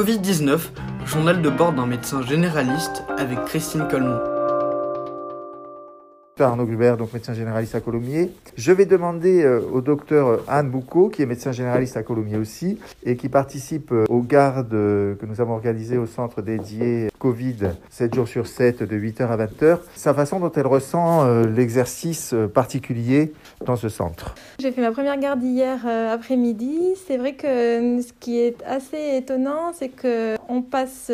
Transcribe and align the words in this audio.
Covid-19, 0.00 0.58
journal 1.04 1.42
de 1.42 1.50
bord 1.50 1.74
d'un 1.74 1.84
médecin 1.84 2.22
généraliste 2.22 3.04
avec 3.18 3.44
Christine 3.44 3.86
Colmont. 3.86 4.18
Arnaud 6.38 6.64
médecin 6.64 7.34
généraliste 7.34 7.74
à 7.74 7.80
Colomiers. 7.80 8.30
Je 8.56 8.72
vais 8.72 8.86
demander 8.86 9.42
euh, 9.42 9.60
au 9.70 9.82
docteur 9.82 10.42
Anne 10.48 10.70
Boucaud, 10.70 11.10
qui 11.10 11.20
est 11.20 11.26
médecin 11.26 11.52
généraliste 11.52 11.98
à 11.98 12.02
Colomiers 12.02 12.38
aussi, 12.38 12.78
et 13.04 13.16
qui 13.16 13.28
participe 13.28 13.92
euh, 13.92 14.06
aux 14.08 14.22
gardes 14.22 14.72
euh, 14.72 15.16
que 15.16 15.26
nous 15.26 15.42
avons 15.42 15.52
organisées 15.52 15.98
au 15.98 16.06
centre 16.06 16.40
dédié 16.40 17.09
Covid 17.20 17.74
7 17.90 18.14
jours 18.14 18.26
sur 18.26 18.48
7 18.48 18.82
de 18.82 18.96
8h 18.96 19.28
à 19.28 19.36
20h, 19.36 19.78
sa 19.94 20.12
façon 20.12 20.40
dont 20.40 20.50
elle 20.50 20.66
ressent 20.66 21.24
l'exercice 21.44 22.34
particulier 22.52 23.32
dans 23.64 23.76
ce 23.76 23.88
centre. 23.88 24.34
J'ai 24.58 24.72
fait 24.72 24.80
ma 24.80 24.90
première 24.90 25.18
garde 25.18 25.42
hier 25.42 25.86
après-midi. 25.86 26.94
C'est 27.06 27.18
vrai 27.18 27.34
que 27.34 28.00
ce 28.00 28.12
qui 28.18 28.40
est 28.40 28.56
assez 28.64 29.16
étonnant, 29.16 29.72
c'est 29.72 29.90
que 29.90 30.34
on 30.48 30.62
passe 30.62 31.12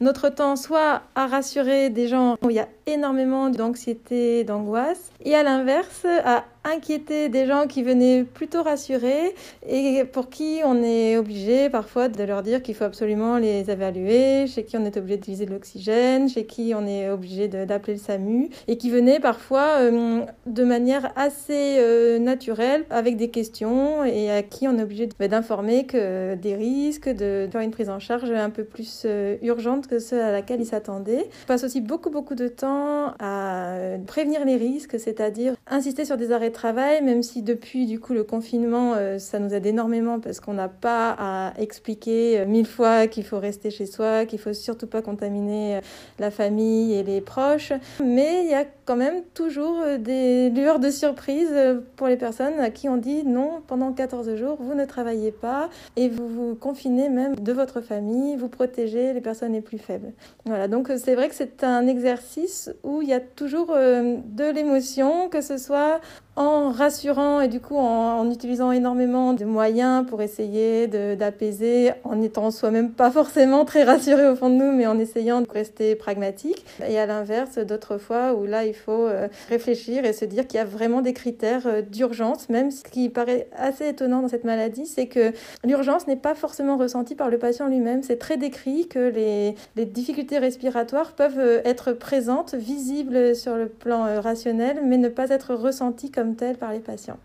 notre 0.00 0.28
temps 0.30 0.56
soit 0.56 1.02
à 1.14 1.26
rassurer 1.26 1.90
des 1.90 2.08
gens 2.08 2.36
où 2.42 2.48
il 2.48 2.56
y 2.56 2.60
a 2.60 2.68
énormément 2.86 3.50
d'anxiété, 3.50 4.44
d'angoisse, 4.44 5.10
et 5.24 5.34
à 5.34 5.42
l'inverse, 5.42 6.06
à 6.24 6.44
inquiéter 6.64 7.28
des 7.28 7.46
gens 7.46 7.66
qui 7.66 7.82
venaient 7.82 8.24
plutôt 8.24 8.62
rassurer 8.62 9.34
et 9.68 10.04
pour 10.04 10.30
qui 10.30 10.60
on 10.64 10.82
est 10.82 11.16
obligé 11.16 11.68
parfois 11.70 12.08
de 12.08 12.22
leur 12.22 12.42
dire 12.42 12.62
qu'il 12.62 12.74
faut 12.74 12.84
absolument 12.84 13.38
les 13.38 13.70
évaluer, 13.70 14.46
chez 14.46 14.64
qui 14.64 14.76
on 14.76 14.84
est 14.84 14.96
obligé 14.96 15.16
d'utiliser 15.16 15.46
de 15.46 15.50
l'oxygène, 15.50 16.28
chez 16.28 16.44
qui 16.44 16.72
on 16.76 16.86
est 16.86 17.10
obligé 17.10 17.48
d'appeler 17.48 17.94
le 17.94 17.98
SAMU 17.98 18.48
et 18.68 18.76
qui 18.76 18.90
venaient 18.90 19.20
parfois 19.20 19.80
euh, 19.80 20.20
de 20.46 20.64
manière 20.64 21.12
assez 21.16 21.76
euh, 21.78 22.18
naturelle 22.18 22.84
avec 22.90 23.16
des 23.16 23.28
questions 23.28 24.04
et 24.04 24.30
à 24.30 24.42
qui 24.42 24.68
on 24.68 24.78
est 24.78 24.82
obligé 24.82 25.06
d'informer 25.06 25.86
que 25.86 26.34
des 26.36 26.54
risques, 26.54 27.08
de 27.08 27.48
faire 27.50 27.60
une 27.60 27.70
prise 27.72 27.90
en 27.90 27.98
charge 27.98 28.30
un 28.30 28.50
peu 28.50 28.64
plus 28.64 29.02
euh, 29.04 29.36
urgente 29.42 29.88
que 29.88 29.98
ceux 29.98 30.22
à 30.22 30.30
laquelle 30.30 30.60
ils 30.60 30.66
s'attendaient. 30.66 31.28
On 31.44 31.46
passe 31.46 31.64
aussi 31.64 31.80
beaucoup 31.80 32.10
beaucoup 32.10 32.34
de 32.34 32.48
temps 32.48 33.14
à 33.18 33.76
prévenir 34.06 34.44
les 34.44 34.56
risques, 34.56 34.98
c'est-à-dire 34.98 35.54
insister 35.66 36.04
sur 36.04 36.16
des 36.16 36.30
arrêts 36.32 36.51
travail, 36.52 37.02
même 37.02 37.22
si 37.22 37.42
depuis 37.42 37.86
du 37.86 37.98
coup 37.98 38.12
le 38.12 38.24
confinement, 38.24 38.94
euh, 38.94 39.18
ça 39.18 39.38
nous 39.38 39.52
aide 39.52 39.66
énormément 39.66 40.20
parce 40.20 40.40
qu'on 40.40 40.54
n'a 40.54 40.68
pas 40.68 41.16
à 41.18 41.52
expliquer 41.58 42.38
euh, 42.40 42.46
mille 42.46 42.66
fois 42.66 43.06
qu'il 43.06 43.24
faut 43.24 43.38
rester 43.38 43.70
chez 43.70 43.86
soi, 43.86 44.26
qu'il 44.26 44.38
faut 44.38 44.52
surtout 44.52 44.86
pas 44.86 45.02
contaminer 45.02 45.76
euh, 45.76 45.80
la 46.18 46.30
famille 46.30 46.94
et 46.94 47.02
les 47.02 47.20
proches. 47.20 47.72
Mais 48.04 48.44
il 48.44 48.50
y 48.50 48.54
a 48.54 48.64
quand 48.84 48.96
même 48.96 49.22
toujours 49.34 49.78
des 49.98 50.50
lueurs 50.50 50.78
de 50.78 50.90
surprise 50.90 51.52
pour 51.96 52.08
les 52.08 52.16
personnes 52.16 52.72
qui 52.72 52.88
on 52.88 52.96
dit 52.96 53.24
non, 53.24 53.62
pendant 53.66 53.92
14 53.92 54.34
jours, 54.36 54.58
vous 54.60 54.74
ne 54.74 54.84
travaillez 54.84 55.30
pas 55.30 55.70
et 55.96 56.08
vous 56.08 56.28
vous 56.28 56.54
confinez 56.54 57.08
même 57.08 57.36
de 57.36 57.52
votre 57.52 57.80
famille, 57.80 58.36
vous 58.36 58.48
protégez 58.48 59.12
les 59.12 59.20
personnes 59.20 59.52
les 59.52 59.60
plus 59.60 59.78
faibles. 59.78 60.12
Voilà, 60.46 60.68
donc 60.68 60.90
c'est 60.96 61.14
vrai 61.14 61.28
que 61.28 61.34
c'est 61.34 61.62
un 61.62 61.86
exercice 61.86 62.70
où 62.82 63.02
il 63.02 63.08
y 63.08 63.12
a 63.12 63.20
toujours 63.20 63.68
de 63.68 64.52
l'émotion, 64.52 65.28
que 65.28 65.40
ce 65.40 65.58
soit 65.58 66.00
en 66.34 66.70
rassurant 66.70 67.42
et 67.42 67.48
du 67.48 67.60
coup 67.60 67.76
en, 67.76 68.30
utilisant 68.30 68.72
énormément 68.72 69.34
de 69.34 69.44
moyens 69.44 70.06
pour 70.06 70.22
essayer 70.22 70.86
d'apaiser, 70.86 71.92
en 72.04 72.22
étant 72.22 72.50
soi-même 72.50 72.92
pas 72.92 73.10
forcément 73.10 73.64
très 73.64 73.82
rassuré 73.82 74.26
au 74.28 74.34
fond 74.34 74.48
de 74.48 74.54
nous, 74.54 74.72
mais 74.72 74.86
en 74.86 74.98
essayant 74.98 75.42
de 75.42 75.48
rester 75.50 75.94
pragmatique. 75.94 76.64
Et 76.88 76.98
à 76.98 77.04
l'inverse, 77.04 77.58
d'autres 77.58 77.98
fois 77.98 78.34
où 78.34 78.46
là 78.46 78.64
il 78.64 78.74
faut 78.74 79.06
euh, 79.06 79.28
réfléchir 79.50 80.04
et 80.04 80.12
se 80.12 80.24
dire 80.24 80.46
qu'il 80.46 80.58
y 80.58 80.60
a 80.60 80.64
vraiment 80.64 81.02
des 81.02 81.12
critères 81.12 81.66
euh, 81.66 81.82
d'urgence, 81.82 82.48
même 82.48 82.70
ce 82.70 82.82
qui 82.84 83.10
paraît 83.10 83.48
assez 83.56 83.88
étonnant 83.88 84.22
dans 84.22 84.28
cette 84.28 84.44
maladie, 84.44 84.86
c'est 84.86 85.06
que 85.06 85.32
l'urgence 85.64 86.06
n'est 86.06 86.16
pas 86.16 86.34
forcément 86.34 86.78
ressentie 86.78 87.14
par 87.14 87.28
le 87.28 87.38
patient 87.38 87.68
lui-même. 87.68 88.02
C'est 88.02 88.18
très 88.18 88.38
décrit 88.38 88.88
que 88.88 89.10
les, 89.10 89.54
les 89.76 89.84
difficultés 89.84 90.38
respiratoires 90.38 91.12
peuvent 91.12 91.38
euh, 91.38 91.60
être 91.64 91.92
présentes, 91.92 92.54
visibles 92.54 93.36
sur 93.36 93.56
le 93.56 93.68
plan 93.68 94.20
rationnel, 94.20 94.80
mais 94.84 94.96
ne 94.96 95.08
pas 95.08 95.28
être 95.28 95.54
ressenties 95.54 96.10
comme 96.10 96.21
comme 96.22 96.36
tel 96.36 96.56
par 96.56 96.70
les 96.70 96.78
patients. 96.78 97.18